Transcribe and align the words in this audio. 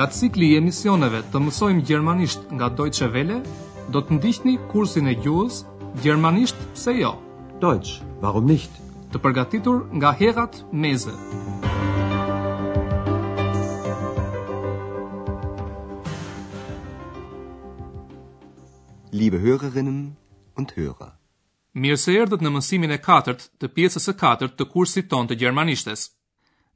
Nga 0.00 0.06
cikli 0.10 0.46
i 0.50 0.56
emisioneve 0.56 1.18
të 1.32 1.40
mësojmë 1.44 1.82
gjermanisht 1.84 2.46
nga 2.56 2.70
Deutsche 2.72 3.04
Welle, 3.12 3.34
do 3.92 4.00
të 4.00 4.16
ndihni 4.16 4.54
kursin 4.72 5.10
e 5.10 5.12
gjuhës 5.20 5.58
Gjermanisht 6.00 6.56
se 6.82 6.94
jo. 6.96 7.10
Deutsch, 7.60 7.98
warum 8.22 8.46
nicht? 8.48 8.70
Të 9.12 9.20
përgatitur 9.26 9.82
nga 10.00 10.14
Herat 10.22 10.56
Meze. 10.72 11.12
Liebe 19.20 19.42
Hörerinnen 19.44 20.00
und 20.56 20.72
Hörer. 20.78 21.12
Mirë 21.76 22.00
se 22.06 22.16
erdhët 22.22 22.46
në 22.46 22.54
mësimin 22.56 22.96
e 22.96 22.98
4 23.10 23.36
të 23.44 23.68
pjesës 23.76 24.08
së 24.08 24.16
4 24.24 24.50
të 24.56 24.68
kursit 24.72 25.12
ton 25.12 25.28
të 25.28 25.36
gjermanishtes. 25.44 26.06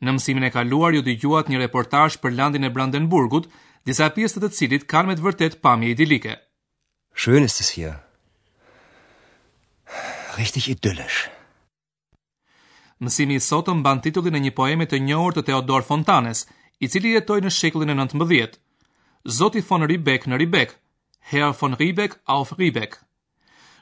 Në 0.05 0.13
mësimin 0.13 0.45
e 0.47 0.51
kaluar 0.53 0.93
ju 0.93 1.01
dëgjuat 1.07 1.49
një 1.49 1.61
reportazh 1.63 2.17
për 2.23 2.35
landin 2.39 2.67
e 2.69 2.71
Brandenburgut, 2.75 3.47
disa 3.89 4.11
pjesë 4.17 4.41
të 4.45 4.49
cilit 4.59 4.83
kanë 4.93 5.09
me 5.09 5.15
të 5.17 5.25
vërtet 5.27 5.55
pamje 5.65 5.95
idilike. 5.95 6.35
Schön 7.17 7.47
ist 7.49 7.61
es 7.65 7.71
hier. 7.79 7.95
Richtig 10.37 10.67
idyllisch. 10.75 11.23
Mësimi 13.01 13.39
i 13.41 13.45
sotëm 13.47 13.81
mban 13.81 14.03
titullin 14.05 14.37
e 14.39 14.43
një 14.45 14.53
poemi 14.59 14.87
të 14.91 15.01
njohur 15.09 15.39
të 15.39 15.47
Theodor 15.48 15.87
Fontanes, 15.89 16.45
i 16.84 16.89
cili 16.93 17.15
jetoi 17.15 17.41
në 17.47 17.55
shekullin 17.61 17.95
e 17.95 17.97
19. 18.03 18.61
Zoti 19.39 19.65
von 19.71 19.89
Ribek 19.91 20.29
në 20.29 20.41
Ribek, 20.45 20.77
Herr 21.33 21.57
von 21.61 21.79
Ribek 21.81 22.19
auf 22.37 22.53
Ribek. 22.61 22.98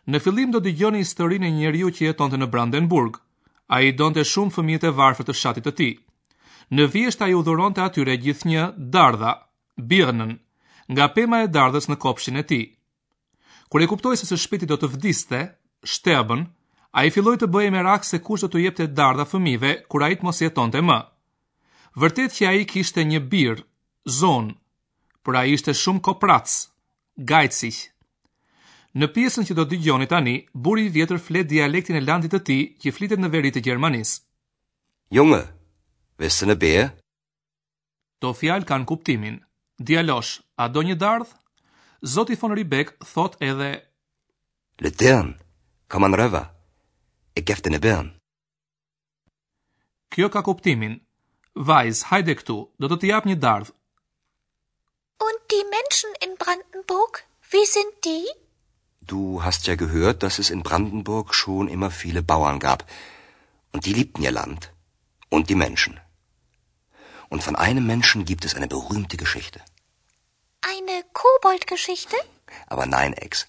Në 0.07 0.23
fillim 0.23 0.55
do 0.55 0.63
dëgjoni 0.69 1.03
historinë 1.03 1.49
e 1.49 1.51
një 1.51 1.59
njeriu 1.65 1.91
që 1.99 2.07
jetonte 2.11 2.39
në 2.39 2.51
Brandenburg. 2.55 3.19
Ai 3.75 3.91
donte 3.99 4.23
shumë 4.29 4.55
fëmijët 4.59 4.89
e 4.91 4.95
varfër 5.03 5.27
të 5.31 5.39
shatit 5.43 5.67
të 5.71 5.77
tij 5.81 5.93
në 6.73 6.87
vjesht 6.89 7.21
a 7.23 7.27
ju 7.29 7.43
dhuron 7.45 7.75
të 7.77 7.83
atyre 7.89 8.15
gjithë 8.25 8.49
një 8.51 8.63
dardha, 8.95 9.33
birënën, 9.91 10.31
nga 10.95 11.07
pema 11.13 11.43
e 11.45 11.51
dardhës 11.55 11.89
në 11.91 11.97
kopshin 12.01 12.41
e 12.41 12.45
ti. 12.51 12.61
Kur 13.69 13.85
e 13.85 13.89
kuptoj 13.91 14.17
se 14.17 14.29
së 14.31 14.39
shpiti 14.45 14.69
do 14.71 14.79
të 14.81 14.89
vdiste, 14.95 15.43
shtebën, 15.93 16.47
a 16.97 17.05
i 17.05 17.13
filloj 17.13 17.37
të 17.43 17.51
bëjë 17.53 17.75
me 17.77 17.85
rakë 17.89 18.09
se 18.09 18.23
kush 18.25 18.45
do 18.45 18.51
të 18.53 18.63
jep 18.65 18.79
të 18.81 18.87
dardha 18.99 19.29
fëmive, 19.29 19.73
kura 19.91 20.09
i 20.13 20.17
të 20.17 20.25
mos 20.27 20.41
jeton 20.45 20.73
të 20.73 20.81
më. 20.89 20.99
Vërtet 22.01 22.35
që 22.41 22.49
a 22.49 22.55
i 22.61 22.67
kishte 22.73 23.05
një 23.05 23.21
birë, 23.33 23.65
zonë, 24.19 24.57
për 25.29 25.39
a 25.41 25.45
i 25.49 25.57
ishte 25.59 25.77
shumë 25.77 26.05
kopratës, 26.09 26.57
gajtësish. 27.33 27.83
Në 29.01 29.13
pjesën 29.15 29.47
që 29.49 29.57
do 29.57 29.65
të 29.69 29.83
gjoni 29.85 30.09
tani, 30.11 30.35
buri 30.55 30.89
i 30.89 30.93
vjetër 30.97 31.21
flet 31.27 31.49
dialektin 31.49 31.97
e 32.01 32.05
landit 32.09 32.33
të 32.37 32.43
ti 32.49 32.59
që 32.83 32.97
flitet 32.97 33.21
në 33.21 33.29
veri 33.35 33.51
të 33.55 33.61
Gjermanisë. 33.65 34.19
Junge, 35.17 35.43
jo, 35.45 35.62
Ve 36.23 36.29
në 36.47 36.55
beje? 36.63 36.83
Do 38.23 38.29
fjalë 38.39 38.67
kanë 38.71 38.87
kuptimin. 38.87 39.37
Djalosh, 39.89 40.33
a 40.63 40.69
do 40.75 40.83
një 40.87 40.95
dardh? 41.03 41.31
Zoti 42.15 42.37
von 42.39 42.55
Ribek 42.55 42.93
thot 43.13 43.35
edhe... 43.47 43.71
Le 44.85 44.91
tërën, 45.01 45.33
kam 45.91 46.07
anë 46.07 46.21
rëva, 46.21 46.43
e 47.37 47.41
kefte 47.43 47.73
në 47.75 47.81
bërën. 47.87 48.11
Kjo 50.15 50.29
ka 50.35 50.45
kuptimin. 50.47 50.95
Vajz, 51.71 52.05
hajde 52.13 52.39
këtu, 52.39 52.57
do 52.81 52.91
të 52.93 53.01
t'jap 53.03 53.27
një 53.29 53.37
dardh. 53.47 53.73
Und 55.27 55.43
die 55.55 55.67
Menschen 55.75 56.15
in 56.29 56.39
Brandenburg, 56.45 57.25
wie 57.51 57.67
sind 57.73 57.99
die? 58.07 58.31
Du 59.11 59.41
hast 59.43 59.67
ja 59.67 59.75
gehört, 59.75 60.23
dass 60.23 60.39
es 60.39 60.55
in 60.55 60.63
Brandenburg 60.63 61.35
schon 61.35 61.67
immer 61.67 61.91
viele 61.91 62.23
Bauern 62.23 62.61
gab. 62.69 62.87
Und 63.73 63.87
die 63.87 63.97
liebten 63.99 64.23
një 64.23 64.35
Land. 64.39 64.71
Und 65.29 65.51
die 65.51 65.59
Menschen. 65.67 65.99
Und 67.33 67.43
von 67.43 67.57
einem 67.57 67.87
Menschen 67.87 68.21
gibt 68.31 68.45
es 68.45 68.55
eine 68.57 68.69
berühmte 68.77 69.17
Geschichte. 69.17 69.61
Eine 70.73 70.97
Koboldgeschichte? 71.21 72.17
Aber 72.73 72.85
nein, 72.85 73.13
Ex. 73.27 73.47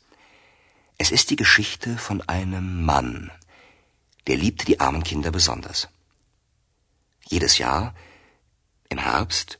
Es 1.03 1.09
ist 1.11 1.27
die 1.31 1.35
Geschichte 1.43 1.89
von 2.07 2.17
einem 2.35 2.67
Mann. 2.91 3.29
Der 4.27 4.37
liebte 4.43 4.63
die 4.69 4.79
armen 4.85 5.03
Kinder 5.09 5.31
besonders. 5.39 5.79
Jedes 7.33 7.57
Jahr, 7.57 7.93
im 8.87 8.99
Herbst, 9.09 9.59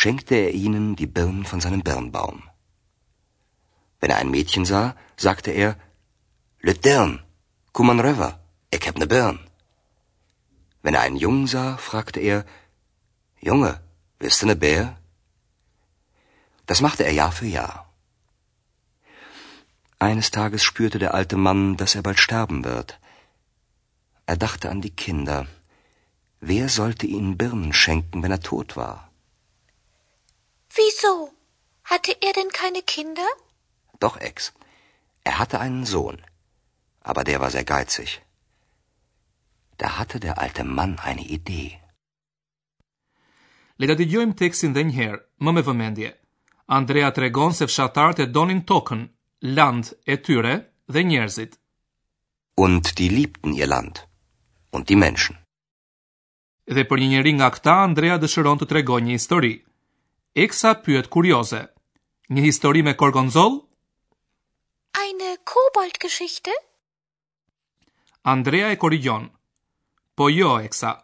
schenkte 0.00 0.34
er 0.44 0.52
ihnen 0.64 0.96
die 1.00 1.10
Birnen 1.16 1.44
von 1.44 1.60
seinem 1.60 1.82
Birnbaum. 1.82 2.36
Wenn 4.00 4.10
er 4.14 4.18
ein 4.22 4.30
Mädchen 4.36 4.64
sah, 4.64 4.96
sagte 5.28 5.50
er, 5.50 5.76
Le 6.66 6.72
Dirn, 6.86 7.12
komm 7.74 7.90
an 7.90 8.00
Röver, 8.00 8.32
ich 8.76 8.84
hab 8.88 8.96
ne 8.96 9.06
Birn. 9.06 9.38
Wenn 10.82 10.94
er 10.94 11.02
einen 11.02 11.22
Jungen 11.26 11.46
sah, 11.46 11.68
fragte 11.76 12.20
er, 12.32 12.40
Junge, 13.40 13.80
wirst 14.18 14.42
du 14.42 14.46
ne 14.46 14.56
Bär? 14.56 14.98
Das 16.66 16.80
machte 16.80 17.04
er 17.04 17.12
Jahr 17.12 17.30
für 17.32 17.46
Jahr. 17.46 17.88
Eines 20.00 20.30
Tages 20.32 20.62
spürte 20.64 20.98
der 20.98 21.14
alte 21.14 21.36
Mann, 21.36 21.76
dass 21.76 21.94
er 21.94 22.02
bald 22.02 22.18
sterben 22.20 22.64
wird. 22.64 22.98
Er 24.26 24.36
dachte 24.36 24.70
an 24.70 24.80
die 24.80 24.90
Kinder. 25.04 25.46
Wer 26.40 26.68
sollte 26.68 27.06
ihnen 27.06 27.36
Birnen 27.38 27.72
schenken, 27.72 28.22
wenn 28.22 28.30
er 28.32 28.40
tot 28.40 28.76
war? 28.76 29.10
Wieso? 30.74 31.32
Hatte 31.84 32.14
er 32.20 32.32
denn 32.32 32.50
keine 32.52 32.82
Kinder? 32.82 33.28
Doch, 34.00 34.16
Ex. 34.16 34.52
Er 35.24 35.38
hatte 35.38 35.58
einen 35.60 35.84
Sohn, 35.86 36.22
aber 37.00 37.24
der 37.24 37.40
war 37.40 37.50
sehr 37.50 37.64
geizig. 37.64 38.20
Da 39.78 39.98
hatte 39.98 40.18
der 40.20 40.38
alte 40.38 40.64
Mann 40.64 40.98
eine 40.98 41.24
Idee. 41.24 41.78
Le 43.78 43.86
ta 43.86 43.94
dëgjojmë 43.98 44.34
tekstin 44.40 44.72
edhe 44.74 44.82
një 44.86 44.94
herë, 44.98 45.20
më 45.46 45.50
me 45.54 45.62
vëmendje. 45.66 46.08
Andrea 46.78 47.12
tregon 47.18 47.52
se 47.58 47.68
fshatarët 47.70 48.22
e 48.24 48.26
donin 48.36 48.64
tokën, 48.70 49.04
land 49.56 49.92
e 50.04 50.16
tyre 50.26 50.54
dhe 50.92 51.04
njerëzit. 51.06 51.52
Und 52.64 52.90
die 52.98 53.08
liebten 53.12 53.54
ihr 53.54 53.70
Land 53.70 54.00
und 54.74 54.90
die 54.90 54.98
Menschen. 55.02 55.38
Dhe 56.66 56.82
për 56.90 56.98
një 57.04 57.10
njeri 57.12 57.32
nga 57.38 57.52
këta 57.56 57.74
Andrea 57.86 58.18
dëshiron 58.18 58.58
të 58.58 58.66
tregojë 58.72 59.06
një 59.06 59.14
histori. 59.18 59.52
Eksa 60.46 60.74
pyet 60.82 61.06
kurioze. 61.14 61.62
Një 62.34 62.48
histori 62.50 62.82
me 62.82 62.96
korgonzoll? 63.02 63.60
Eine 65.04 65.30
Koboldgeschichte? 65.52 66.52
Andrea 68.34 68.72
e 68.74 68.76
korrigjon. 68.84 69.30
Po 70.18 70.28
jo, 70.34 70.56
Eksa, 70.66 70.96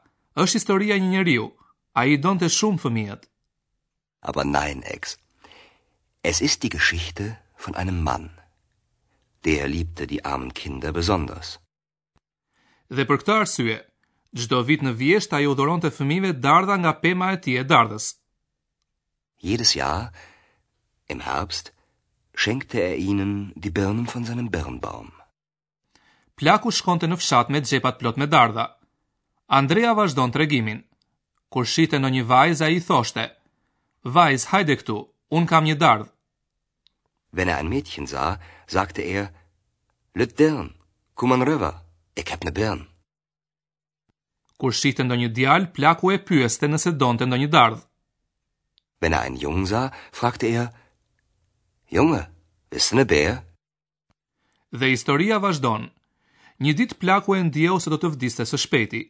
është 0.43 0.59
historia 0.61 0.99
një 0.99 1.11
njeriu. 1.15 1.47
A 1.99 2.11
i 2.11 2.17
donë 2.19 2.41
të 2.43 2.49
shumë 2.53 2.83
fëmijët. 2.83 3.27
Aber 4.31 4.45
nein, 4.49 4.81
Ex. 4.95 5.13
Es 6.31 6.41
ist 6.43 6.65
die 6.65 6.69
Geschichte 6.75 7.27
von 7.57 7.75
einem 7.83 8.01
Mann. 8.09 8.31
Der 9.47 9.69
liebte 9.69 10.07
die 10.13 10.19
armen 10.31 10.51
Kinder 10.61 10.91
besonders. 10.97 11.53
Dhe 12.95 13.07
për 13.07 13.21
këtë 13.21 13.37
arsye, 13.43 13.77
gjdo 14.41 14.61
vit 14.73 14.83
në 14.83 14.93
vjesht 15.03 15.37
a 15.37 15.39
i 15.41 15.47
udhoron 15.53 15.85
të 15.85 15.93
fëmive 15.95 16.33
dardha 16.49 16.79
nga 16.83 16.93
pema 17.05 17.29
e 17.35 17.39
ti 17.45 17.55
e 17.61 17.63
dardhës. 17.75 18.09
Jedes 19.51 19.75
Jahr, 19.79 20.09
im 21.15 21.21
Herbst, 21.29 21.71
schenkte 22.35 22.81
er 22.89 22.97
ihnen 23.07 23.53
die 23.55 23.71
Birnen 23.79 24.09
von 24.11 24.25
seinem 24.27 24.49
Birnbaum. 24.57 25.13
Plaku 26.35 26.75
shkonte 26.81 27.07
në 27.13 27.21
fshat 27.23 27.55
me 27.55 27.63
xhepat 27.63 28.03
plot 28.03 28.19
me 28.19 28.27
dardha. 28.35 28.67
Andrea 29.63 29.95
vazhdon 30.03 30.35
tregimin. 30.35 30.83
regimin 30.83 30.83
kur 31.55 31.67
shite 31.73 31.99
në 32.03 32.09
një 32.17 32.23
vajzë 32.31 32.65
a 32.67 32.69
i 32.77 32.81
thoshte, 32.89 33.25
vajzë, 34.17 34.47
hajde 34.53 34.75
këtu, 34.81 34.97
unë 35.39 35.51
kam 35.53 35.69
një 35.69 35.77
dardhë. 35.83 36.11
Wenn 37.37 37.51
er 37.53 37.61
ein 37.63 37.71
Mädchen 37.71 38.09
sah, 38.11 38.41
sagte 38.75 39.01
er, 39.19 39.29
Lët 40.19 40.33
dërnë, 40.39 40.73
ku 41.19 41.27
më 41.31 41.37
në 41.39 41.47
rëva, 41.51 41.69
e 42.19 42.23
kap 42.27 42.43
në 42.47 42.53
bërnë. 42.59 42.85
Kur 44.59 44.75
shite 44.81 45.07
në 45.07 45.17
një 45.23 45.31
djalë, 45.37 45.71
plaku 45.77 46.11
e 46.15 46.19
pyeste 46.27 46.71
nëse 46.71 46.93
donte 46.99 47.27
në 47.27 47.39
një 47.45 47.49
dardhë. 47.55 47.87
Wenn 49.03 49.15
er 49.19 49.25
ein 49.29 49.39
Jungen 49.43 49.67
sah, 49.71 49.89
fragte 50.19 50.51
er, 50.59 50.69
Junge, 51.95 52.23
bist 52.71 52.91
du 52.95 52.99
ne 53.01 53.07
Bär? 53.11 53.41
Dhe 54.75 54.91
historia 54.91 55.39
vazhdon. 55.43 55.91
Një 56.63 56.73
ditë 56.79 57.01
plaku 57.03 57.37
e 57.39 57.43
ndjeu 57.47 57.79
se 57.83 57.91
do 57.95 57.99
të 58.01 58.15
vdiste 58.15 58.47
së 58.51 58.63
shpejti. 58.67 59.03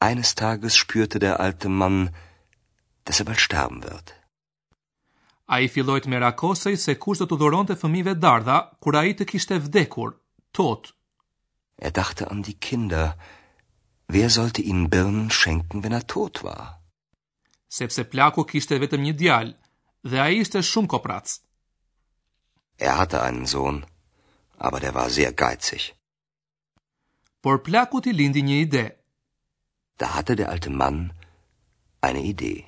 Eines 0.00 0.34
Tages 0.36 0.76
spürte 0.76 1.18
der 1.18 1.40
alte 1.40 1.68
Mann, 1.68 2.14
dass 3.04 3.18
er 3.18 3.26
bald 3.26 3.40
sterben 3.40 3.82
wird. 3.82 4.14
A 5.46 5.58
i 5.64 5.68
filloj 5.72 6.02
të 6.04 6.12
merakosej 6.12 6.74
se 6.80 6.94
kusht 7.04 7.24
do 7.24 7.26
të 7.30 7.38
dhuron 7.40 7.66
të 7.70 7.76
fëmive 7.80 8.12
dardha, 8.24 8.58
kur 8.84 8.94
a 8.94 9.02
i 9.12 9.16
të 9.20 9.26
kishte 9.30 9.58
vdekur, 9.64 10.12
tot. 10.58 10.90
E 11.76 11.90
dachte 11.98 12.28
an 12.34 12.42
di 12.48 12.54
kinder, 12.66 13.14
wer 14.16 14.30
sollte 14.36 14.62
in 14.74 14.84
birnën 14.92 15.32
shenken 15.38 15.82
vena 15.86 16.00
tot 16.14 16.42
var? 16.46 16.62
Sepse 17.78 18.04
plako 18.12 18.44
kishte 18.52 18.78
vetëm 18.82 19.02
një 19.08 19.14
djal, 19.22 19.50
dhe 20.10 20.20
a 20.24 20.28
i 20.34 20.38
ishte 20.44 20.62
shumë 20.68 20.92
kopratës. 20.94 21.40
Er 22.88 23.00
hatte 23.00 23.22
einen 23.24 23.48
Sohn, 23.54 23.82
aber 24.58 24.78
der 24.84 24.94
war 24.94 25.10
sehr 25.10 25.32
geizig. 25.32 25.90
Por 27.42 27.62
plakut 27.66 28.06
i 28.06 28.12
lindi 28.20 28.42
një 28.50 28.60
ide, 28.68 28.86
da 30.00 30.06
hatte 30.16 30.34
der 30.36 30.48
alte 30.48 30.70
Mann 30.70 31.00
eine 32.00 32.22
Idee. 32.32 32.60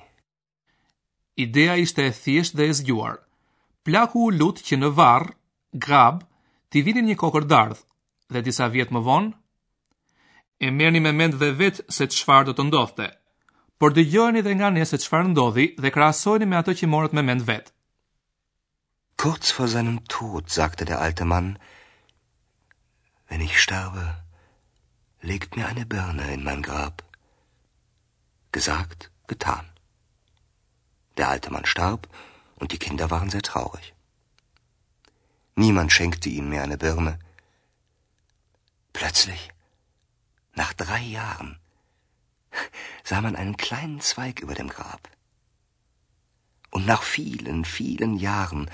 Ideja 1.43 1.75
ishte 1.83 2.01
e 2.03 2.11
thjesht 2.23 2.55
dhe 2.57 2.65
e 2.67 2.73
zgjuar. 2.79 3.15
Plaku 3.85 4.17
u 4.25 4.29
lut 4.39 4.57
që 4.67 4.75
në 4.77 4.89
varr, 4.99 5.25
grab, 5.85 6.17
t'i 6.69 6.81
vinin 6.85 7.07
një 7.09 7.15
kokër 7.21 7.45
dardh 7.53 7.79
dhe 8.31 8.39
disa 8.47 8.65
vjet 8.73 8.91
më 8.93 9.01
vonë 9.07 9.31
e 10.65 10.69
merrni 10.77 10.99
me 11.03 11.11
mend 11.19 11.35
dhe 11.41 11.49
vet 11.61 11.77
se 11.95 12.05
çfarë 12.15 12.45
do 12.49 12.53
të 12.57 12.67
ndodhte. 12.67 13.07
Por 13.79 13.93
dëgjojeni 13.97 14.43
dhe 14.45 14.53
nga 14.55 14.69
ne 14.69 14.83
se 14.85 14.97
çfarë 15.03 15.31
ndodhi 15.31 15.65
dhe 15.81 15.93
krahasojeni 15.95 16.47
me 16.49 16.59
atë 16.59 16.73
që 16.79 16.89
morët 16.93 17.15
me 17.17 17.23
mend 17.29 17.41
vet. 17.49 17.71
Kurz 19.21 19.47
vor 19.57 19.69
seinem 19.73 19.97
Tod 20.11 20.45
sagte 20.57 20.85
der 20.85 20.99
alte 21.05 21.25
Mann, 21.25 21.49
wenn 23.29 23.41
ich 23.47 23.57
sterbe, 23.63 24.07
legt 25.29 25.55
mir 25.55 25.65
eine 25.67 25.85
Birne 25.85 26.27
in 26.33 26.43
mein 26.43 26.61
Grab. 26.61 27.01
Gesagt, 28.51 29.09
getan. 29.31 29.63
Der 31.17 31.27
alte 31.31 31.49
Mann 31.51 31.65
starb, 31.65 32.07
und 32.59 32.71
die 32.73 32.77
Kinder 32.85 33.09
waren 33.09 33.29
sehr 33.31 33.41
traurig. 33.41 33.93
Niemand 35.55 35.91
schenkte 35.93 36.29
ihnen 36.29 36.49
mehr 36.49 36.63
eine 36.63 36.77
Birne. 36.77 37.17
Plötzlich, 38.93 39.51
nach 40.53 40.73
drei 40.73 40.99
Jahren, 41.01 41.59
sah 43.03 43.21
man 43.21 43.35
einen 43.37 43.55
kleinen 43.55 44.01
Zweig 44.01 44.41
über 44.41 44.53
dem 44.53 44.67
Grab. 44.67 45.07
Und 46.71 46.85
nach 46.85 47.03
vielen, 47.03 47.63
vielen 47.63 48.15
Jahren 48.19 48.69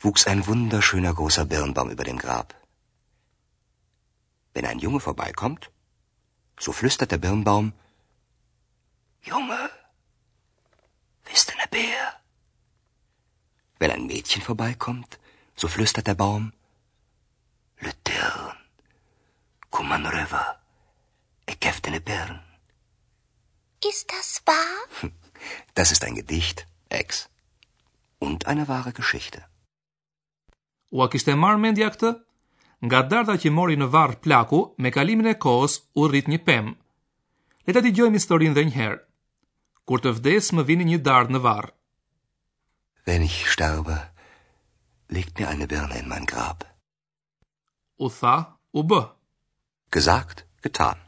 wuchs 0.00 0.26
ein 0.26 0.46
wunderschöner 0.46 1.14
großer 1.14 1.46
Birnbaum 1.46 1.90
über 1.90 2.04
dem 2.04 2.18
Grab. 2.18 2.54
Wenn 4.52 4.66
ein 4.66 4.78
Junge 4.78 5.00
vorbeikommt, 5.00 5.70
so 6.60 6.72
flüstert 6.72 7.10
der 7.10 7.18
Birnbaum, 7.26 7.72
Junge, 9.24 9.56
jo, 9.56 9.68
bist 11.24 11.48
du 11.48 11.56
ne 11.56 11.64
Bär? 11.70 12.04
Wenn 13.80 13.90
ein 13.90 14.06
Mädchen 14.06 14.42
vorbeikommt, 14.42 15.18
so 15.56 15.66
flüstert 15.68 16.06
der 16.06 16.14
Baum, 16.14 16.52
Le 17.80 17.92
Dirn, 18.06 18.58
komm 19.70 19.92
an 19.92 20.04
rüber, 20.06 20.58
ich 21.46 21.58
käfte 21.58 21.90
ne 21.90 22.00
Bärn. 22.00 22.42
Ist 23.88 24.10
das 24.12 24.42
wahr? 24.46 25.10
Das 25.74 25.90
ist 25.90 26.04
ein 26.04 26.14
Gedicht, 26.14 26.66
Ex, 26.90 27.30
und 28.18 28.46
eine 28.46 28.68
wahre 28.68 28.92
Geschichte. 28.92 29.44
O 30.94 31.00
a 31.04 31.08
kishtë 31.12 31.32
e 31.34 31.40
marrë 31.44 31.62
mendja 31.64 31.88
këtë? 31.96 32.12
Nga 32.84 33.00
darda 33.12 33.38
që 33.40 33.50
mori 33.56 33.80
në 33.80 33.88
varë 33.96 34.20
plaku, 34.24 34.60
me 34.84 34.92
kalimin 34.92 35.32
e 35.32 35.34
kohës 35.46 35.78
u 35.96 36.08
rrit 36.10 36.28
një 36.34 36.42
pemë. 36.48 36.76
Leta 37.66 37.80
t'i 37.80 37.94
gjojmë 37.96 38.20
historin 38.20 38.54
dhe 38.54 38.68
njëherë 38.68 39.00
kur 39.88 40.00
të 40.02 40.10
vdes 40.18 40.46
më 40.56 40.62
vini 40.68 40.84
një 40.90 40.98
dardh 41.06 41.30
në 41.32 41.40
varr. 41.46 41.70
Wenn 43.06 43.24
ich 43.26 43.38
sterbe, 43.52 43.96
legt 45.12 45.38
mir 45.38 45.48
eine 45.52 45.68
Birne 45.72 45.98
in 46.02 46.08
mein 46.12 46.28
Grab. 46.30 46.64
U 48.00 48.08
tha, 48.18 48.36
u 48.72 48.80
bë. 48.92 49.02
Gesagt, 49.96 50.40
getan. 50.64 50.98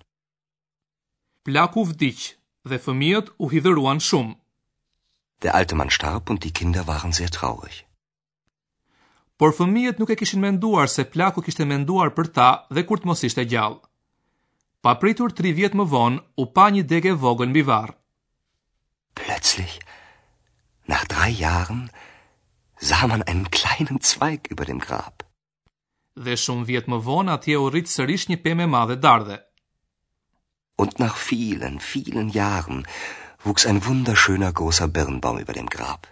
Plaku 1.47 1.87
vdiq 1.93 2.27
dhe 2.69 2.79
fëmijët 2.85 3.33
u 3.41 3.49
hidhëruan 3.53 4.03
shumë. 4.11 4.37
Der 5.45 5.57
alte 5.57 5.75
Mann 5.79 5.91
starb 5.95 6.31
und 6.33 6.45
die 6.45 6.53
Kinder 6.61 6.85
waren 6.89 7.13
sehr 7.21 7.33
traurig. 7.37 7.81
Por 9.37 9.53
fëmijët 9.57 9.99
nuk 10.01 10.11
e 10.13 10.17
kishin 10.21 10.41
menduar 10.45 10.89
se 10.93 11.05
plaku 11.15 11.43
kishte 11.47 11.65
menduar 11.73 12.13
për 12.17 12.29
ta 12.37 12.51
dhe 12.77 12.85
kur 12.89 13.01
të 13.01 13.09
mos 13.11 13.25
ishte 13.29 13.45
gjallë. 13.53 13.81
Papritur 14.87 15.33
3 15.41 15.53
vjet 15.59 15.75
më 15.81 15.85
vonë, 15.93 16.19
u 16.41 16.45
pa 16.57 16.69
një 16.73 16.85
degë 16.93 17.13
vogël 17.25 17.51
mbi 17.53 17.65
varr 17.69 17.93
plötzlich 19.21 19.73
nach 20.93 21.05
3 21.05 21.29
Jahren 21.47 21.81
sah 22.89 23.05
man 23.13 23.23
einen 23.31 23.47
kleinen 23.59 23.99
Zweig 24.11 24.43
über 24.55 24.65
dem 24.71 24.81
Grab. 24.87 25.15
Dhe 26.27 26.37
shumë 26.43 26.67
vjet 26.71 26.87
më 26.93 26.99
vonë 27.09 27.33
atje 27.37 27.57
u 27.63 27.67
rrit 27.73 27.89
sërish 27.95 28.29
një 28.31 28.39
pemë 28.45 28.65
e 28.65 28.71
madhe 28.75 28.97
darde. 29.07 29.41
Und 30.83 30.99
nach 31.05 31.17
vielen, 31.27 31.81
vielen 31.93 32.29
Jahren 32.43 32.87
wuchs 33.47 33.67
ein 33.71 33.81
wunderschöner 33.89 34.53
großer 34.61 34.89
Birnbaum 34.99 35.39
über 35.45 35.55
dem 35.59 35.69
Grab. 35.77 36.07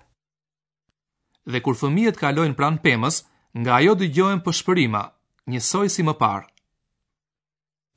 Dhe 1.52 1.60
kur 1.64 1.76
fëmijët 1.82 2.20
kalojnë 2.22 2.58
pranë 2.60 2.82
pemës, 2.86 3.20
nga 3.62 3.78
ajo 3.80 3.94
dëgjohen 4.02 4.42
pëshpërima, 4.46 5.04
njësoj 5.52 5.88
si 5.94 6.02
më 6.08 6.16
parë. 6.24 6.48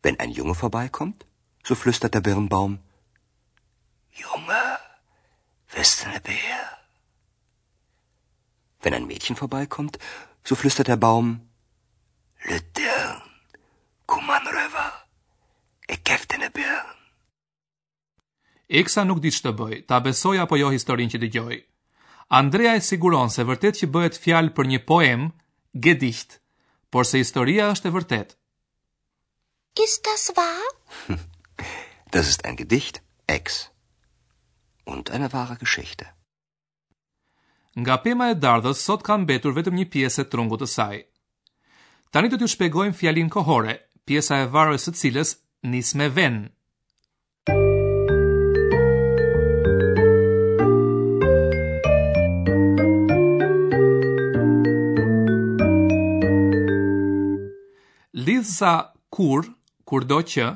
Wenn 0.03 0.19
ein 0.23 0.35
Junge 0.37 0.55
vorbeikommt, 0.63 1.25
so 1.67 1.75
flüstert 1.75 2.13
der 2.13 2.23
Birnbaum: 2.27 2.77
Junge, 4.23 4.66
Wissen 5.79 6.11
wir. 6.33 6.57
Wenn 8.81 8.93
ein 8.95 9.05
Mädchen 9.05 9.35
vorbeikommt, 9.43 9.99
so 10.43 10.55
flüstert 10.55 10.87
der 10.87 10.95
Baum, 11.07 11.27
Le 12.49 12.59
Dirn, 12.77 13.21
komm 14.07 14.27
an 14.31 14.47
rüber, 14.57 14.89
ich 15.93 16.03
käfte 16.03 16.35
ne 16.39 16.49
Birn. 16.57 16.89
Eksa 18.79 19.01
nuk 19.05 19.21
di 19.23 19.29
çfarë 19.37 19.53
bëj, 19.59 19.75
ta 19.89 20.01
besoj 20.07 20.37
apo 20.43 20.57
jo 20.61 20.71
historin 20.77 21.13
që 21.13 21.21
dëgjoj. 21.23 21.59
Andrea 22.41 22.73
e 22.77 22.81
siguron 22.89 23.29
se 23.33 23.45
vërtet 23.49 23.77
që 23.81 23.91
bëhet 23.93 24.17
fjalë 24.25 24.51
për 24.57 24.71
një 24.71 24.81
poem, 24.91 25.29
gedicht, 25.85 26.39
por 26.91 27.05
se 27.07 27.21
historia 27.23 27.69
është 27.75 27.91
e 27.91 27.95
vërtetë. 27.99 28.35
Ist 29.85 30.01
das 30.09 30.25
wahr? 30.39 31.07
das 32.15 32.27
ist 32.33 32.43
ein 32.45 32.57
Gedicht, 32.63 32.99
Ex 33.39 33.67
und 34.93 35.11
eine 35.11 35.29
wahre 35.33 35.57
Geschichte. 35.63 36.05
Nga 37.81 37.95
pema 38.05 38.27
e 38.33 38.35
dardhës 38.43 38.79
sot 38.87 39.03
ka 39.07 39.17
mbetur 39.21 39.53
vetëm 39.57 39.75
një 39.79 39.87
pjesë 39.93 40.25
e 40.25 40.29
trungut 40.33 40.63
të 40.63 40.67
saj. 40.75 40.97
Tani 42.11 42.31
do 42.31 42.39
t'ju 42.39 42.49
shpjegojmë 42.55 42.97
fjalin 43.01 43.29
kohore, 43.35 43.75
pjesa 44.07 44.39
e 44.45 44.49
varrës 44.55 44.87
së 44.87 44.95
cilës 45.01 45.35
nis 45.73 45.91
me 46.01 46.07
ven. 46.17 46.39
Lisa 58.27 58.73
kur 59.13 59.45
kurdo 59.87 60.19
që 60.31 60.47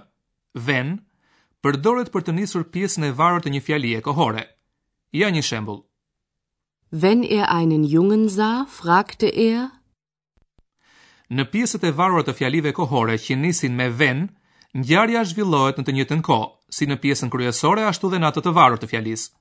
ven 0.67 0.95
përdoret 1.65 2.09
për 2.13 2.23
të 2.27 2.33
nisur 2.37 2.63
pjesën 2.73 3.05
e 3.05 3.11
varur 3.19 3.43
të 3.43 3.51
një 3.55 3.61
fjalie 3.67 3.99
kohore. 4.05 4.43
Ja 5.21 5.29
një 5.31 5.43
shembull. 5.49 5.81
Wenn 7.03 7.21
er 7.37 7.45
einen 7.57 7.83
Jungen 7.93 8.25
sah, 8.29 8.65
fragte 8.77 9.29
er. 9.45 9.67
Në 11.31 11.45
pjesët 11.53 11.85
e 11.87 11.91
varura 11.99 12.25
të 12.27 12.33
fjalive 12.39 12.73
kohore 12.77 13.15
që 13.25 13.37
nisin 13.43 13.75
me 13.77 13.87
ven, 14.01 14.25
ngjarja 14.75 15.21
zhvillohet 15.29 15.77
në 15.79 15.85
të 15.87 15.95
njëjtën 15.97 16.25
kohë, 16.27 16.49
si 16.75 16.87
në 16.89 16.97
pjesën 17.03 17.31
kryesore 17.31 17.85
ashtu 17.87 18.09
dhe 18.11 18.19
në 18.19 18.31
atë 18.31 18.43
të 18.45 18.53
varur 18.57 18.81
të 18.81 18.89
fjalisë. 18.91 19.31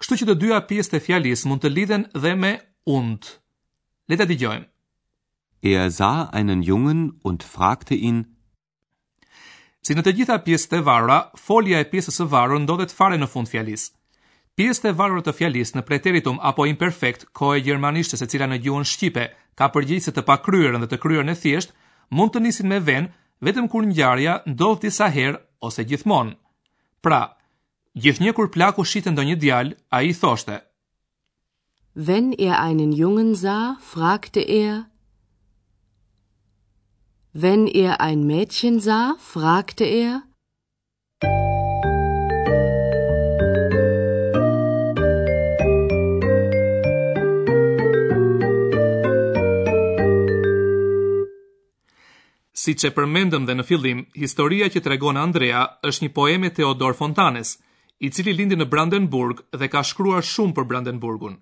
Kështu 0.00 0.18
që 0.22 0.26
të 0.28 0.34
dyja 0.42 0.62
pjesët 0.70 0.96
e 1.00 1.04
fjalisë 1.08 1.48
mund 1.50 1.62
të 1.64 1.74
lidhen 1.74 2.06
dhe 2.24 2.32
me 2.40 2.54
und. 2.96 3.20
Le 4.08 4.16
ta 4.16 4.24
dëgjojmë. 4.30 4.68
Er 5.74 5.90
sah 5.98 6.30
einen 6.38 6.62
Jungen 6.70 7.00
und 7.28 7.42
fragte 7.52 7.94
ihn, 7.94 8.24
Si 9.86 9.94
në 9.94 10.02
të 10.06 10.12
gjitha 10.18 10.36
pjesët 10.46 10.74
e 10.78 10.82
varra, 10.88 11.18
folja 11.46 11.80
e 11.80 11.88
pjesës 11.92 12.18
së 12.20 12.26
varur 12.32 12.60
ndodhet 12.62 12.94
fare 12.98 13.18
në 13.20 13.28
fund 13.32 13.50
fjalisë. 13.52 13.92
Pjesët 14.58 14.88
e 14.90 14.94
varura 15.00 15.22
të 15.22 15.34
fjalisë 15.38 15.76
në 15.78 15.84
preteritum 15.88 16.40
apo 16.50 16.66
imperfekt, 16.66 17.28
kohë 17.38 17.60
gjermanishte 17.68 18.18
se 18.18 18.26
cila 18.26 18.48
në 18.50 18.58
gjuhën 18.64 18.88
shqipe 18.92 19.28
ka 19.58 19.68
përgjegjësi 19.76 20.14
të 20.16 20.24
pakryerën 20.32 20.82
dhe 20.82 20.90
të 20.90 20.98
kryerën 21.04 21.30
e 21.32 21.36
thjesht, 21.44 21.70
mund 22.10 22.34
të 22.34 22.42
nisin 22.42 22.70
me 22.72 22.80
ven 22.90 23.06
vetëm 23.48 23.68
kur 23.70 23.86
ngjarja 23.86 24.34
ndodh 24.50 24.80
disa 24.82 25.06
herë 25.16 25.38
ose 25.70 25.84
gjithmonë. 25.90 26.34
Pra, 27.06 27.20
gjithnjë 28.02 28.34
kur 28.34 28.50
plaku 28.58 28.84
shitën 28.92 29.14
ndonjë 29.14 29.36
djalë, 29.46 29.76
ai 29.96 30.10
thoshte: 30.22 30.58
Wenn 32.10 32.34
er 32.48 32.54
einen 32.58 32.90
Jungen 33.02 33.30
sah, 33.44 33.76
fragte 33.92 34.42
er, 34.58 34.80
Wenn 37.34 37.66
er 37.68 38.00
ein 38.00 38.26
Mädchen 38.26 38.80
sah, 38.80 39.14
fragte 39.20 39.84
er 39.84 40.22
Si 52.58 52.74
që 52.74 52.90
përmendëm 52.96 53.44
dhe 53.46 53.54
në 53.54 53.64
fillim, 53.64 54.00
historia 54.18 54.66
që 54.72 54.80
të 54.82 54.90
regonë 54.92 55.20
Andrea 55.22 55.60
është 55.88 56.04
një 56.08 56.12
poeme 56.16 56.48
Theodor 56.56 56.96
Fontanes, 56.98 57.52
i 58.00 58.10
cili 58.10 58.32
lindi 58.34 58.56
në 58.58 58.66
Brandenburg 58.72 59.44
dhe 59.52 59.68
ka 59.72 59.84
shkruar 59.92 60.24
shumë 60.32 60.56
për 60.58 60.64
Brandenburgun. 60.72 61.38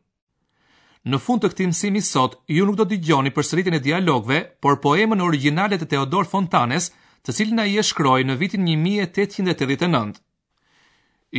Në 1.13 1.19
fund 1.23 1.43
të 1.43 1.49
këtij 1.53 1.67
mësimi 1.71 2.01
sot, 2.05 2.33
ju 2.51 2.65
nuk 2.67 2.79
do 2.81 2.85
të 2.85 2.97
dëgjoni 2.97 3.31
përsëritjen 3.35 3.77
e 3.79 3.83
dialogëve, 3.85 4.39
por 4.65 4.81
poemën 4.87 5.23
origjinale 5.23 5.79
të 5.79 5.87
Theodor 5.93 6.27
Fontanes, 6.33 6.89
të 7.23 7.35
cilin 7.37 7.63
ai 7.63 7.77
e 7.79 7.85
shkroi 7.87 8.25
në 8.27 8.35
vitin 8.41 8.67
1889. 8.75 10.19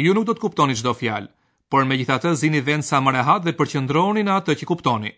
Ju 0.06 0.14
nuk 0.16 0.28
do 0.30 0.38
të 0.38 0.44
kuptoni 0.46 0.78
çdo 0.80 0.94
fjalë, 1.02 1.32
por 1.72 1.84
megjithatë 1.92 2.34
zini 2.46 2.64
vend 2.70 2.88
sa 2.88 3.02
më 3.04 3.18
rehat 3.18 3.44
dhe 3.48 3.58
përqendroni 3.60 4.24
në 4.24 4.38
atë 4.40 4.58
që 4.62 4.70
kuptoni. 4.72 5.12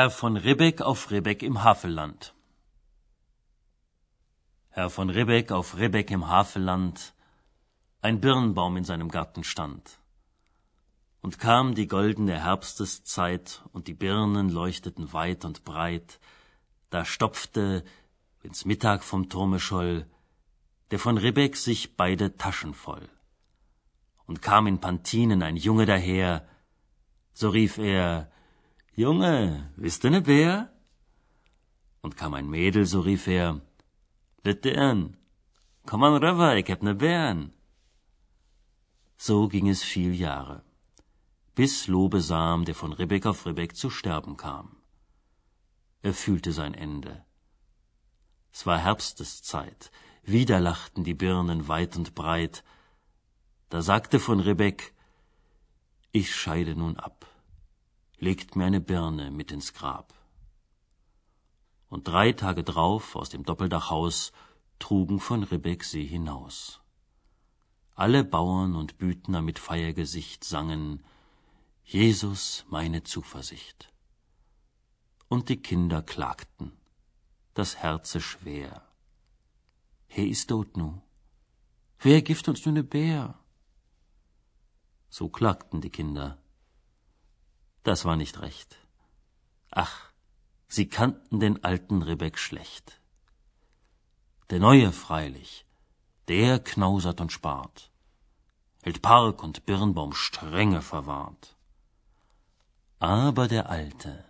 Herr 0.00 0.10
von 0.10 0.38
Ribbeck 0.38 0.80
auf 0.80 1.10
Ribbeck 1.10 1.42
im 1.42 1.62
Havelland. 1.62 2.32
Herr 4.70 4.88
von 4.88 5.10
Ribbeck 5.10 5.52
auf 5.52 5.76
Ribbeck 5.76 6.10
im 6.10 6.26
Havelland, 6.26 7.12
ein 8.00 8.18
Birnbaum 8.18 8.78
in 8.78 8.84
seinem 8.84 9.10
Garten 9.10 9.44
stand. 9.44 9.98
Und 11.20 11.38
kam 11.38 11.74
die 11.74 11.86
goldene 11.86 12.36
Herbsteszeit, 12.46 13.60
und 13.74 13.88
die 13.88 13.98
Birnen 14.02 14.48
leuchteten 14.48 15.12
weit 15.12 15.44
und 15.44 15.64
breit, 15.66 16.18
da 16.88 17.04
stopfte, 17.04 17.84
wenn's 18.40 18.64
Mittag 18.64 19.04
vom 19.04 19.28
Turme 19.28 19.60
scholl, 19.60 20.06
der 20.90 20.98
von 20.98 21.18
Ribbeck 21.18 21.56
sich 21.56 21.94
beide 21.98 22.26
Taschen 22.38 22.72
voll. 22.72 23.06
Und 24.24 24.40
kam 24.40 24.66
in 24.66 24.80
Pantinen 24.80 25.42
ein 25.42 25.56
Junge 25.56 25.84
daher, 25.84 26.48
so 27.34 27.50
rief 27.50 27.76
er, 27.76 28.32
Junge, 29.04 29.72
bist 29.76 30.00
du 30.04 30.08
ne 30.10 30.20
Bär? 30.28 30.54
Und 32.02 32.18
kam 32.20 32.32
ein 32.34 32.48
Mädel, 32.56 32.84
so 32.84 33.00
rief 33.00 33.24
er, 33.28 33.60
Littern, 34.44 35.16
komm 35.88 36.02
an 36.06 36.22
rüber, 36.24 36.50
ich 36.60 36.68
hab 36.70 36.82
ne 36.82 36.94
Bären. 37.02 37.40
So 39.26 39.36
ging 39.48 39.66
es 39.70 39.82
viel 39.92 40.12
Jahre, 40.26 40.56
bis 41.54 41.74
Lobesam, 41.86 42.58
der 42.66 42.74
von 42.82 42.92
Ribbeck 42.92 43.24
auf 43.24 43.46
Ribbeck 43.46 43.74
zu 43.74 43.88
sterben 43.88 44.36
kam. 44.36 44.66
Er 46.02 46.12
fühlte 46.12 46.52
sein 46.52 46.74
Ende. 46.74 47.24
Es 48.52 48.66
war 48.66 48.78
Herbsteszeit, 48.86 49.90
wieder 50.36 50.60
lachten 50.60 51.04
die 51.04 51.14
Birnen 51.22 51.68
weit 51.68 51.96
und 51.96 52.14
breit. 52.14 52.62
Da 53.70 53.80
sagte 53.80 54.20
von 54.20 54.40
Ribbeck, 54.40 54.92
ich 56.12 56.28
scheide 56.34 56.74
nun 56.76 56.96
ab 57.08 57.16
legt 58.20 58.54
mir 58.54 58.66
eine 58.66 58.80
Birne 58.80 59.30
mit 59.30 59.50
ins 59.50 59.72
Grab. 59.72 60.14
Und 61.92 62.06
drei 62.06 62.32
Tage 62.32 62.62
drauf 62.62 63.16
aus 63.16 63.30
dem 63.30 63.42
Doppeldachhaus 63.44 64.32
trugen 64.78 65.18
von 65.18 65.40
Ribbeck 65.42 65.52
Ribbecksee 65.56 66.06
hinaus. 66.06 66.80
Alle 68.02 68.22
Bauern 68.24 68.76
und 68.76 68.96
Bütner 68.98 69.42
mit 69.42 69.58
Feiergesicht 69.58 70.44
sangen 70.44 71.04
Jesus 71.82 72.64
meine 72.68 73.02
Zuversicht. 73.02 73.92
Und 75.28 75.48
die 75.48 75.60
Kinder 75.70 76.00
klagten, 76.02 76.68
das 77.54 77.76
Herze 77.82 78.20
schwer. 78.20 78.82
He 80.16 80.26
ist 80.34 80.46
tot 80.48 80.76
nu. 80.76 81.00
Wer 81.98 82.22
gift 82.30 82.48
uns 82.48 82.64
nu 82.66 82.72
ne 82.72 82.82
Bär? 82.82 83.24
So 85.08 85.28
klagten 85.28 85.80
die 85.80 85.90
Kinder, 85.90 86.39
das 87.82 88.04
war 88.04 88.16
nicht 88.16 88.40
recht. 88.42 88.76
Ach, 89.70 90.12
sie 90.68 90.86
kannten 90.88 91.40
den 91.40 91.64
alten 91.64 92.02
Ribbeck 92.02 92.38
schlecht. 92.38 93.00
Der 94.50 94.58
neue 94.60 94.92
freilich, 94.92 95.64
der 96.28 96.58
knausert 96.60 97.20
und 97.20 97.32
spart, 97.32 97.90
hält 98.82 99.00
Park 99.00 99.42
und 99.42 99.64
Birnbaum 99.64 100.12
strenge 100.12 100.82
verwahrt. 100.82 101.56
Aber 102.98 103.48
der 103.48 103.70
alte, 103.70 104.24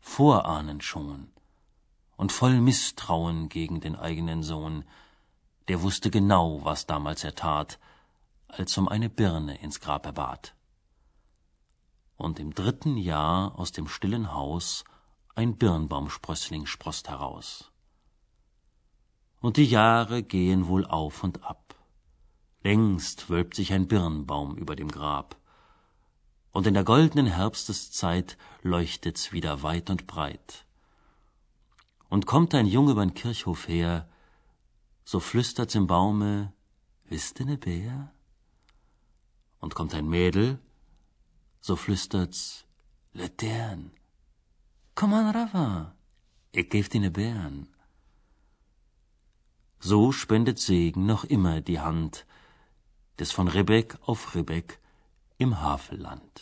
vorahnend 0.00 0.82
schon 0.82 1.30
und 2.16 2.32
voll 2.32 2.58
Misstrauen 2.60 3.50
gegen 3.50 3.80
den 3.80 3.96
eigenen 3.96 4.42
Sohn, 4.42 4.84
der 5.68 5.82
wusste 5.82 6.10
genau, 6.10 6.64
was 6.64 6.86
damals 6.86 7.22
er 7.24 7.34
tat, 7.34 7.78
als 8.48 8.78
um 8.78 8.88
eine 8.88 9.10
Birne 9.10 9.58
ins 9.60 9.80
Grab 9.80 10.06
er 10.06 10.12
bat 10.12 10.54
und 12.22 12.38
im 12.38 12.54
dritten 12.54 12.96
Jahr 12.96 13.58
aus 13.58 13.72
dem 13.72 13.88
stillen 13.88 14.32
Haus 14.32 14.84
ein 15.34 15.56
Birnbaumsprössling 15.58 16.66
sproßt 16.66 17.08
heraus. 17.08 17.72
Und 19.40 19.56
die 19.56 19.64
Jahre 19.78 20.22
gehen 20.22 20.66
wohl 20.68 20.86
auf 20.86 21.24
und 21.24 21.42
ab. 21.42 21.74
Längst 22.62 23.28
wölbt 23.28 23.56
sich 23.56 23.72
ein 23.72 23.88
Birnbaum 23.88 24.56
über 24.56 24.76
dem 24.76 24.88
Grab. 24.88 25.36
Und 26.52 26.68
in 26.68 26.74
der 26.74 26.84
goldenen 26.84 27.26
Herbsteszeit 27.26 28.38
leuchtet's 28.62 29.32
wieder 29.32 29.64
weit 29.64 29.90
und 29.90 30.06
breit. 30.06 30.64
Und 32.08 32.26
kommt 32.26 32.54
ein 32.54 32.66
Junge 32.66 32.94
beim 32.94 33.14
Kirchhof 33.14 33.66
her, 33.66 34.08
so 35.04 35.18
flüstert's 35.18 35.74
im 35.74 35.88
Baume, 35.88 36.52
wisst 37.08 37.40
ihr 37.40 37.46
ne 37.46 37.56
Bär? 37.58 38.12
Und 39.58 39.74
kommt 39.74 39.94
ein 39.94 40.08
Mädel, 40.08 40.58
so 41.62 41.76
flüstert's 41.76 42.64
Letern, 43.14 43.36
tern 43.52 43.90
komm 44.98 45.14
an 45.18 45.28
rava 45.34 45.94
ich 46.60 46.66
geb 46.72 46.86
dir 46.92 47.00
ne 47.04 47.10
bären 47.18 47.58
so 49.90 49.98
spendet 50.22 50.58
segen 50.64 51.06
noch 51.10 51.22
immer 51.36 51.54
die 51.68 51.78
hand 51.84 52.18
des 53.20 53.30
von 53.36 53.48
rebek 53.56 53.96
auf 54.08 54.34
rebek 54.34 54.68
im 55.44 55.52
Havelland. 55.62 56.34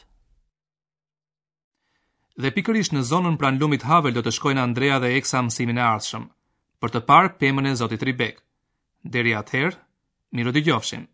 dhe 2.42 2.52
pikërisht 2.56 2.94
në 2.96 3.02
zonën 3.10 3.36
pran 3.42 3.58
lumit 3.60 3.84
havel 3.92 4.16
do 4.16 4.22
të 4.24 4.32
shkojnë 4.38 4.64
andrea 4.68 4.98
dhe 5.02 5.12
eksa 5.18 5.42
mësimin 5.44 5.82
e 5.82 5.84
ardhshëm 5.90 6.24
për 6.80 6.94
të 6.94 7.04
parë 7.10 7.34
pemën 7.40 7.70
e 7.70 7.74
zotit 7.82 8.08
rebek 8.08 8.40
deri 9.16 9.36
ather 9.42 9.76
mirë 10.36 10.54
dëgjofshin 10.56 11.04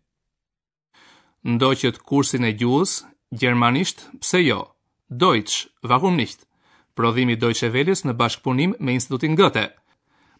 Ndoqët 1.51 2.01
kursin 2.09 2.43
e 2.49 2.55
gjuhës 2.59 2.93
Gjermanisht, 3.35 4.09
pse 4.19 4.39
jo? 4.41 4.75
Deutsch, 5.09 5.65
warum 5.81 6.15
nicht? 6.15 6.45
Prodhimi 6.93 7.33
i 7.33 7.37
Deutsche 7.37 7.69
Welles 7.71 8.01
në 8.05 8.13
bashkpunim 8.15 8.75
me 8.79 8.93
Institutin 8.95 9.35
Goethe. 9.35 9.65